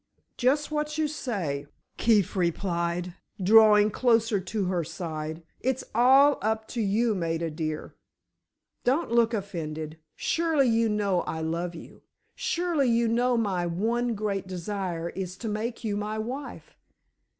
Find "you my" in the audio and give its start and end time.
15.83-16.17